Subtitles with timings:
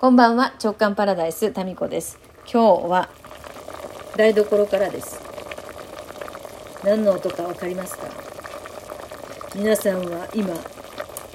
[0.00, 2.20] こんばんは直感パラダイスタミコです。
[2.44, 3.08] 今日は
[4.16, 5.20] 台所からです。
[6.84, 8.06] 何の音かわかりますか？
[9.56, 10.54] 皆さんは今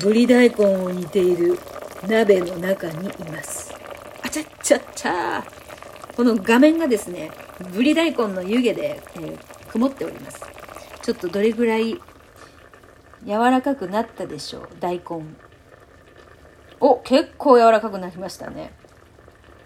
[0.00, 1.58] ぶり大根を煮ている
[2.06, 3.74] 鍋の中にいます。
[4.22, 5.44] あちゃっちゃっちゃ
[6.16, 7.32] この画面がですね
[7.72, 10.40] ぶり大根の湯気で、えー、曇っております。
[11.02, 12.00] ちょっとどれぐらい
[13.26, 15.24] 柔らかくなったでしょう大根。
[16.86, 18.70] お結構柔らかくなりましたね。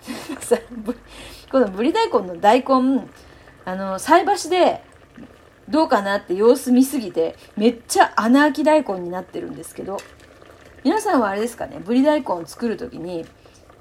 [1.51, 3.09] このぶり大根の大根
[3.65, 4.85] あの菜箸で
[5.69, 9.99] どうかなって様子見すぎてめっちゃ穴あき大根になってるんですけど
[10.85, 13.27] 皆さんはあれですかねぶり大根を作る時に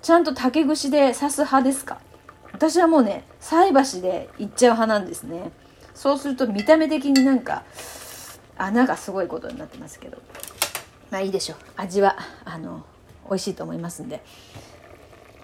[0.01, 1.99] ちゃんと竹串で刺す派ですか？
[2.53, 5.51] 私はもうね菜箸でいっちゃう派なんですね。
[5.93, 7.63] そうすると見た目的になんか
[8.57, 10.17] 穴がすごいことになってますけど。
[11.11, 11.57] まあいいでしょう。
[11.77, 12.83] 味はあの
[13.29, 14.23] 美味しいと思いますんで、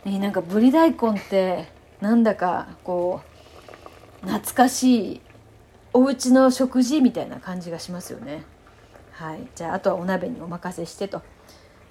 [0.06, 1.68] ね、なんかぶり大根って
[2.02, 3.22] なんだかこ
[4.24, 5.22] う懐かしい
[5.94, 8.44] お家の食事みたいな感じがしますよね。
[9.12, 9.48] はい。
[9.56, 11.22] じゃああとはお鍋にお任せしてと。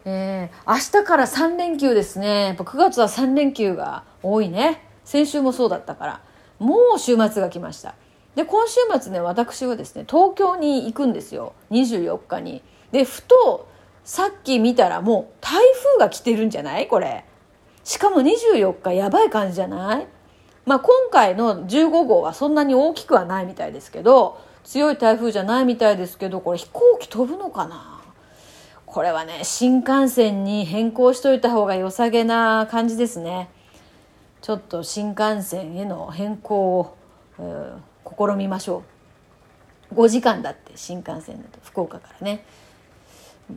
[0.05, 2.47] えー、明日から3連休ですね。
[2.47, 4.89] やっぱ9月は3連休が多いね。
[5.05, 6.21] 先週もそうだったから。
[6.59, 7.95] もう週末が来ました。
[8.35, 11.55] で今週末ね私はですね東京に行くんですよ。
[11.71, 12.63] 24日に。
[12.91, 13.69] でふと
[14.05, 15.63] さっき見たらもう台
[15.97, 16.89] 風が来てるんじゃない？
[16.89, 17.25] これ。
[17.85, 20.07] しかも24日やばい感じじゃない？
[20.67, 28.01] まあ今回の15号はそんなに大きくはないみたいですけど強い台風じゃないみたいですけどこれ飛行機飛ぶのかな？
[28.87, 33.51] これはね新幹線に変更しといた方が良さげな感じですね。
[34.41, 36.97] ちょっと新幹線への変更を、
[37.39, 38.83] えー、試みましょ
[39.93, 39.95] う。
[39.95, 42.45] 5時間だって新幹線だと福岡からね。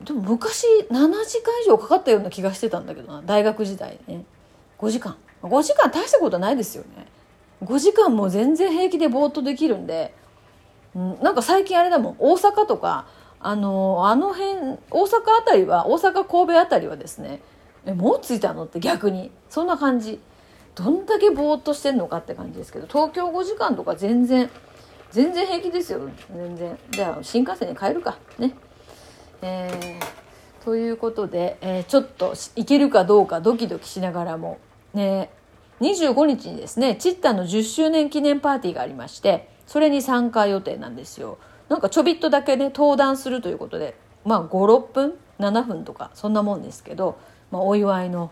[0.04, 4.24] でも昔7時間以上かかったような気がしてたんだけどな大学時代ね。
[4.78, 5.16] 5時間。
[5.42, 7.06] 5時間大したことないですよね。
[7.62, 10.14] 5時間も全然平気でぼーっとできるんで、
[10.94, 12.16] うん、なんか最近あれだもん。
[12.18, 13.06] 大阪とか
[13.40, 15.06] あのあの辺大阪
[15.40, 17.40] あたりは大阪神戸あたりはですね
[17.86, 19.30] えもう着いたのって逆に。
[19.48, 20.20] そんな感じ。
[20.74, 24.50] どんだけぼーっとしてんのかって感じですけど東京5時間とか全然
[25.10, 26.00] 全然平気ですよ。
[26.34, 26.78] 全然。
[26.90, 28.18] じゃあ新幹線に帰るか。
[28.38, 28.54] ね。
[29.46, 34.58] えー、ということで、えー、ちょっと行けるかどうかドキドキしながらも
[34.92, 35.30] ね
[35.80, 41.38] 25日にですねチッタの10周年記念パーティーがありましてそれに参加予定なんですよ。
[41.68, 47.18] なんかちょびっとだけね登壇するということでまあ56分7分とかそんなもんですけど、
[47.50, 48.30] まあ、お祝いの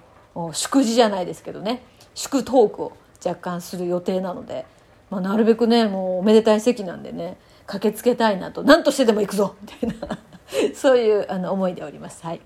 [0.52, 1.82] 祝辞じゃないですけどね
[2.14, 4.66] 祝トークを若干する予定なので、
[5.10, 7.36] まあ、なるべくねもうおめでたい席なんでね
[7.66, 10.18] 駆けつけたいなと何としてでも行くぞみたいな。
[10.74, 12.22] そういうあの思いでおります。
[12.24, 12.40] はい、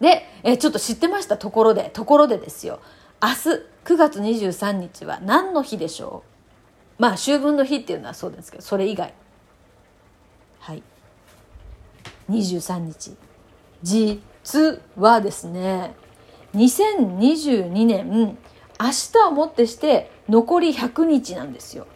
[0.00, 2.80] でえちょっと知ってましたところでところでですよ。
[3.22, 3.34] 明日
[3.84, 6.22] 9月23日は何の日でしょ
[6.98, 7.02] う？
[7.02, 9.14] まあ秋分の日っていうのはそうですけどそれ以外。
[10.60, 10.82] はい。
[12.30, 13.16] 23日。
[13.82, 15.94] 実はですね
[16.54, 18.38] 2022年
[18.80, 21.86] 明日をもってして残り100日なんですよ。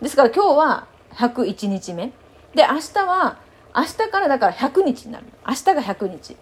[0.00, 2.12] ですから今日は101日目。
[2.54, 3.38] で明日は
[3.76, 6.36] 明日からだから100日になる明日が100日。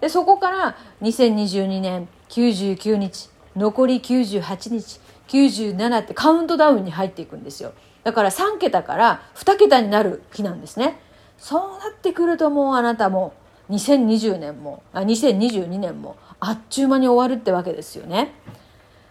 [0.00, 7.72] でそこから2022年99日残り98日97ってカウントダウンに入っていくんですよ。
[8.02, 11.00] だから3桁から2桁になる日なんですね。
[11.38, 13.32] そうなってくるともうあなたも
[13.70, 18.34] 2020年もあ2022年もあっちゅう間に終わるってわけですよね。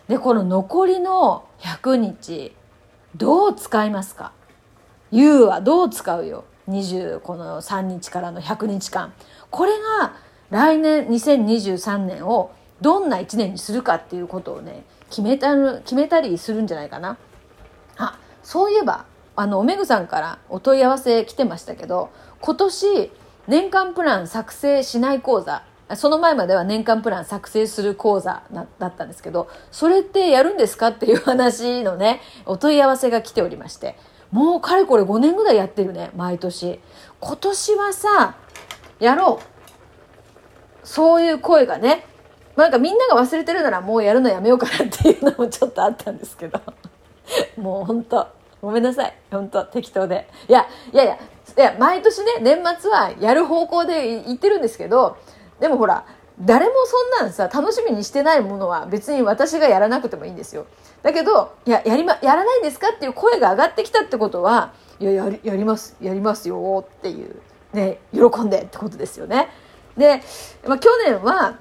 [0.07, 2.56] でこの残りの100日
[3.16, 4.31] どう使いますか
[5.09, 6.44] ?You はどう使うよ。
[6.69, 9.13] 20この3日からの100日間。
[9.50, 10.16] これが
[10.50, 12.51] 来年2023年を
[12.81, 17.18] どんな1年にするかっていうことをね決めた決めたりするんじゃないかな。
[17.97, 23.12] あそういえばあのおめぐさんからお問い合わせ来てましたけど今年
[23.47, 25.63] 年間プラン作成しない講座
[25.95, 28.44] その前までは年間プラン作成する講座
[28.80, 33.98] だったんですけどそれってやるんですかっていう話のねお問い合わせが来ておりまして。
[34.33, 36.80] もうかれこれ5年ぐらいやってるね毎年。
[37.19, 38.35] 今年はさ
[39.00, 40.88] やろう。
[40.88, 42.06] そういう声がね。
[42.56, 46.59] なんかみんなが忘れてるならもうやるのやめようかなっていうのもちょっとあったんですけど。
[47.57, 48.27] もうほんと。
[48.59, 49.13] ごめんなさい。
[49.31, 49.63] ほんと。
[49.65, 50.27] 適当で。
[50.50, 51.18] いやいやいや。
[51.77, 55.18] 毎年ね年末はやる方向で言ってるんですけど
[55.59, 56.06] でもほら
[56.39, 60.65] 誰もそんなんさ楽しみにしてないものは別に私がやらなくてもいいんですよ。
[61.03, 67.35] だけどいややり、ま、やらないんですかっていう声が上がってきたってことはいややりやりますやりますよっていう
[67.74, 69.50] ね喜んでってことですよね。
[69.97, 70.21] で、
[70.68, 71.57] まあ、去年は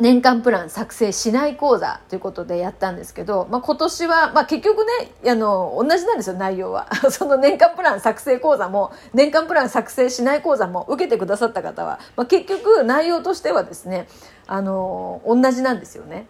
[0.00, 14.06] 年間プラン作成しない講座ということでやったんですけど、まあ、今年は、まあ、結局ねあの同じなんですよ内容は その年間プラン作成講座も年間プラン作成しない講座も受けてくださった方は、まあ、結局内容としてはですね
[14.46, 16.26] あの同じなんですよね。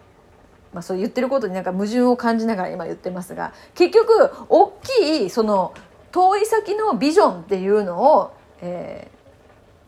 [0.73, 5.73] まあ、そう言ってることになんか矛盾を感じながら今言ってますが結局大きいその
[6.11, 8.31] 遠い先のビジョンっていうのを、
[8.61, 9.09] え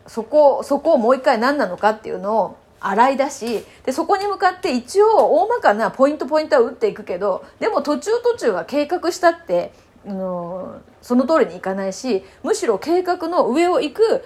[0.05, 9.71] ー、そこそこをもう一回何なのかっていうのを洗い出しでそこに向かって一応大まかなポイントポイントは打っていくけどでも途中途中は計画したって、
[10.05, 14.23] あのその通りにいかないしむしろ計画の上を行く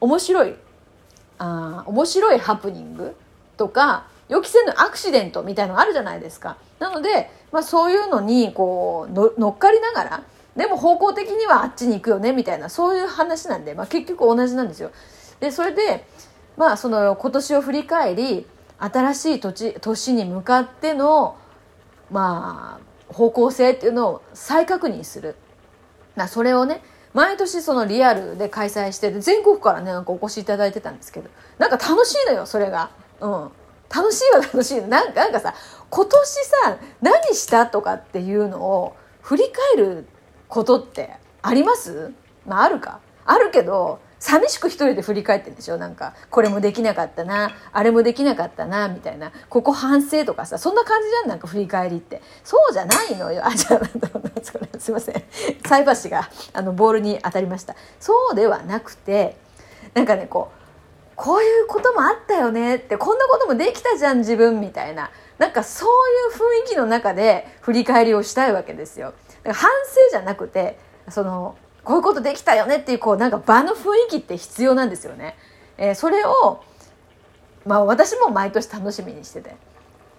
[0.00, 0.54] 面白い
[1.38, 3.14] あ面白いハプニング
[3.56, 6.58] とか予期せぬアクシデントみたいのがあるじゃないですか。
[6.78, 10.22] なので、まあ、そういうのにこう乗っかりながら
[10.56, 14.90] でも方向的にはあっちに行くよねみたいなそういう話なんで、まあ、結局同じなんですよ。
[15.40, 16.04] でそれで
[16.58, 18.46] まあその今年を振り返り
[18.78, 21.36] 新しい土地年に向かっての
[22.10, 22.78] ま
[23.08, 25.36] あ方向性っていうのを再確認する。
[26.16, 26.82] まあ、それをね
[27.14, 32.90] 毎年そのリアルで開催して全国からねなんかお越しいただいてたんですけどなんか楽しいのよそれが。
[33.20, 33.50] うん
[33.90, 35.54] 楽しいは 楽しいなんかなんかさ
[35.88, 40.06] 今年さ何したとかっていうのを振り返る
[40.46, 42.12] ことってあります？
[42.46, 45.76] まああるかあるけど寂しく一人で振り返ってんでしょ？
[45.76, 49.32] なんかこれもできなかったなあれもできなかったなみたいな。
[49.48, 51.28] ここ反省とかさそんな感じじゃん？
[51.28, 52.20] なんか振り返りって。
[52.42, 53.46] そうじゃないのよ。
[53.46, 55.22] あじゃあすいません。
[55.66, 57.76] 菜箸があのボールに当たりました。
[58.00, 59.36] そうではなくて
[59.94, 60.58] なんかねこう
[61.14, 62.76] こういうこともあったよね。
[62.76, 65.10] ってこんなこともできたじゃん自分みたいな。
[65.38, 65.88] なんかそう
[66.32, 69.14] いう雰囲気の中で振り返りをしたいわけですよ。
[69.42, 70.78] だから反省じゃなくて
[71.08, 71.56] その
[71.88, 75.38] こういうことできたよねっていうこうなんか場の雰囲気って必要なんですよね。
[75.78, 76.62] えー、それを
[77.64, 79.56] まあ私も毎年楽しみにしてて。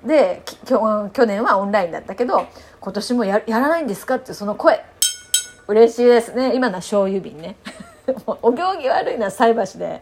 [0.03, 2.47] で去年はオンラインだったけど
[2.79, 4.83] 今年もややらないんですかってその声。
[5.67, 6.55] 嬉しいですね。
[6.55, 7.55] 今のは醤油瓶ね。
[8.25, 10.01] お行儀悪いな菜箸で。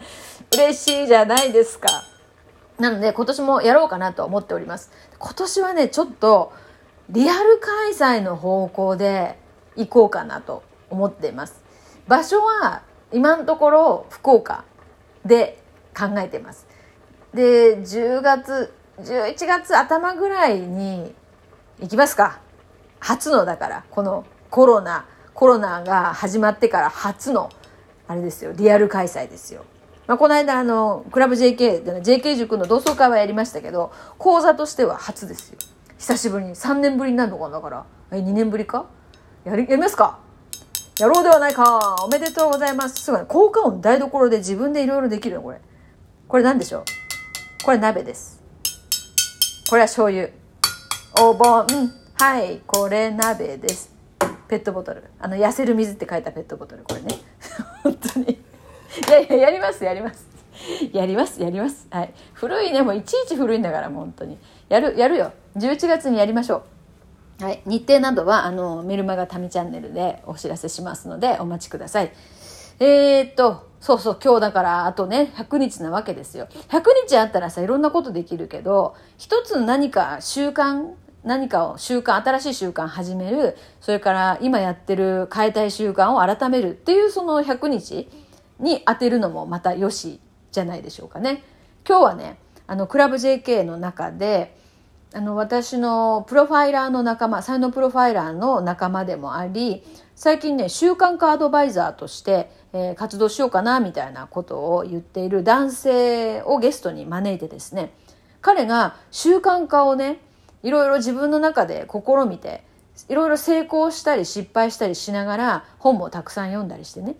[0.53, 1.89] 嬉しいじゃないですか。
[2.79, 4.89] なので今年もやろうかなと思っております。
[5.19, 6.53] 今年はねちょっと
[7.09, 9.37] リアル開催の方向で
[9.75, 11.61] 行こうかなと思っています。
[12.07, 14.63] 場所は今のところ福岡
[15.25, 15.61] で
[15.97, 16.67] 考えてます。
[17.33, 21.13] で10月11月頭ぐらいに
[21.79, 22.39] 行きますか。
[22.99, 27.49] 初のだからこのコロナコロナが始まってから初の
[28.07, 29.65] あれですよリアル開催ですよ。
[30.07, 35.57] まあ、この間あのクラブ JK で JK 塾の同窓会はやりましたけど講座としては初ですよ。
[35.97, 37.85] 久しぶりに3年ぶりになるのかなだから。
[38.11, 38.85] え2年ぶりか？
[39.43, 40.19] やりやりますか？
[40.99, 41.95] やろうではないか。
[42.03, 43.03] おめでとうございます。
[43.03, 43.27] すごいね。
[43.27, 45.61] 効果音台所で自分でいろいろできるよこれ。
[46.27, 46.83] これ何でしょう？
[47.63, 48.41] これ鍋です。
[49.69, 50.29] これは醤油。
[51.21, 51.67] お盆。
[52.15, 52.61] はい。
[52.65, 53.91] これ鍋です。
[54.47, 55.03] ペットボトル。
[55.19, 56.81] あの痩せる水って書いたペットボトル。
[56.81, 57.15] これね。
[57.83, 58.31] 本当に。
[58.31, 58.39] い
[59.11, 59.83] やいややります。
[59.83, 60.25] やります。
[60.91, 61.39] やります。
[61.39, 61.85] やります。
[61.91, 62.13] はい。
[62.33, 62.81] 古いね。
[62.81, 64.39] もういちいち古いんだからもう本当に。
[64.67, 65.31] やるやるよ。
[65.57, 66.76] 11月にやりましょう。
[67.39, 72.11] はい、日程などはあのメルマガタミチャンネルでお知らせしますのでお待ちください。
[72.79, 76.47] えー、っとそうそう今日だからあとね100日なわけですよ。
[76.69, 88.09] 100日あったらさいろんなことできるけど一つ何か習慣何かを習慣新しい習慣始めるそれから今やってる変えたい習慣を改めるっていうその100日
[88.59, 90.19] に当てるのもまたよし
[90.51, 91.43] じゃないでしょうかね。
[91.87, 94.56] 今日はねあのクラブ JK の中で
[95.13, 99.83] あの私のプロファイラーの仲間才能プロファイラーの仲間でもあり
[100.15, 107.93] 最近ね習慣化アドバイザーとして、えー、活動しようかなみたいなことを言っている男性をゲストに招いてですね。
[108.41, 110.19] 彼が習慣化をね
[110.63, 112.63] いろいろ自分の中で試みて
[113.09, 117.15] いろいろ成功したり失敗したりしながら本もたくさん読んだりしてね。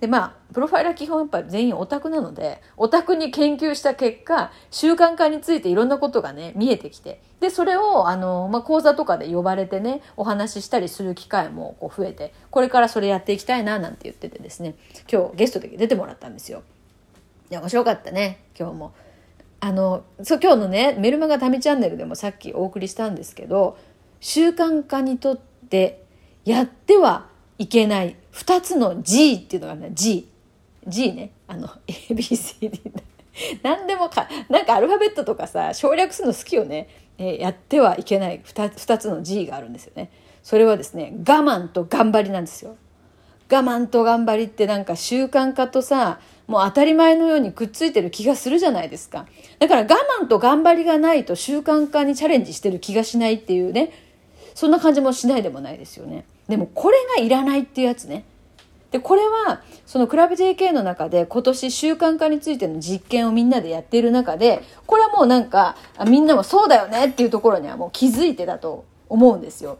[0.00, 14.74] でまあプロファイルは基本やっぱ全員オタクなのでオタクに研究した結果習慣化についていろんなことがね見えてきてでそれをあの、まあ、講座とかで呼ばれてねお話ししたりする機会もこう増えてこれからそれやっていきたいななんて言っててですね
[15.10, 16.62] 今日ゲストで出てもらったんですよ。
[17.50, 18.92] いや面白かったね今日も。
[19.60, 23.78] あのそう今日のねメルマガタミチャンネルでもさっきお送りしたんですけど
[24.20, 26.04] 習慣化にとって
[26.44, 27.26] やっては
[27.58, 30.28] いけない2つの G っていうのがね G。
[30.86, 31.32] G ね。
[31.48, 32.80] あの ABCD。
[33.62, 36.88] 何でもか、なんかアルファベットとかさ、省略するの好きよね。
[37.18, 40.10] えー、やってはいけない 2, 2つの G があるんですよね。
[40.42, 42.76] それはですね、我慢と頑張りなんですよ。
[43.50, 49.26] 我慢と頑張りってなんか習慣化とさ、もう当たり前のようにくっついてる気がするじゃないですか。
[49.58, 53.92] だから我慢と頑張りがないと習慣化にチャレンジしてる気がしないっていうね、
[54.54, 56.24] そんな感じもしないでもないですよね。
[56.48, 58.24] でもこれがいらないっていうやつね。
[58.90, 65.76] で、これは、そのクラブ JK の中で今年習慣化についての実験をみんなでやっている中で、これはもうなんか、
[66.06, 69.78] みんなもそうだよねっていうところにはもう気づいてだと思うんですよ。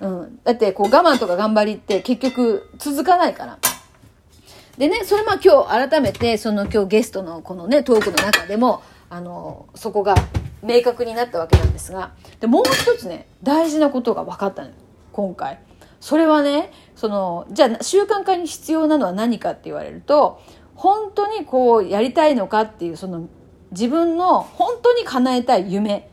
[0.00, 0.40] うん。
[0.44, 3.58] だってこう我慢とか頑張りって結局続かないから。
[4.78, 10.14] でね、それまあ今日改めてその今日ゲストのこのね、トークの中でも、あの、そこが
[10.62, 14.70] 明確になったわけなんですが、で、もう一つね、大事なことが分かったの
[15.12, 15.60] 今回。
[16.04, 20.38] それはね、その、じゃあ習慣化に必要なのは何かって言われると、
[20.74, 23.26] 本当にこうやりたいのかっていう、その
[23.70, 26.10] 自分の本当に叶えたい夢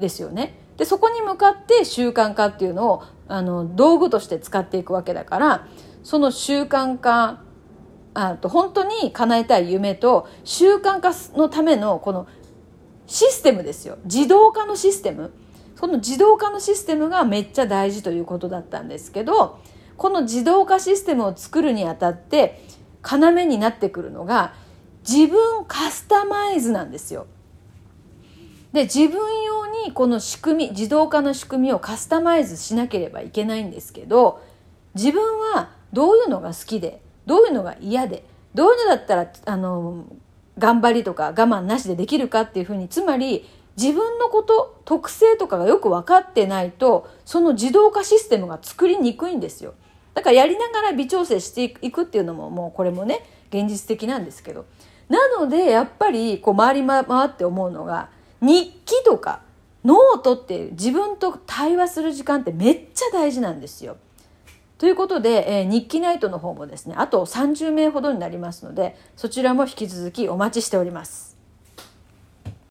[0.00, 0.58] ですよね。
[0.78, 5.68] で、そこに向かって習慣化っていうのを、あの、道具として使っていくわけだから、
[6.02, 7.44] その習慣化
[8.14, 12.26] あと本当に叶えたい夢と習慣化のためのこの
[13.06, 15.32] システムですよ自動化のシステム
[15.80, 19.60] その自動化のシステムがめっちゃ大事ということだったんですけど
[19.96, 22.62] この自動化システムを作るにあたって
[23.02, 24.52] 要になってくるのが
[25.08, 27.26] 自分カスタマイズなんですよ。
[28.74, 34.42] で自分用にこの仕組み自動化の仕組みをカスタマイズしなければいけないんですけど
[34.94, 35.22] 自分
[35.54, 40.04] はどういうのが好きでどういうのが嫌でどういうのだったらあの
[40.58, 49.74] 頑張りとか我慢なしでできるかっていうふうにつまり自分のこと特性とかがよく分かってないとその自動化システムが作りにくいんですよ
[50.14, 54.66] だからやりながら微調整していくっていうのももうこれもね現実的なんですけど
[55.08, 58.10] なのでやっぱりこう回り回って思うのが
[58.40, 59.42] 日記とか
[59.84, 63.96] ノートっていう自分と対話する時間ってめっちゃ大事なんですよ。
[64.78, 71.29] ということで、えー、日記ナイトの方もですね、あと30名ほどになりますので、そちらも引き続きお待ちしております。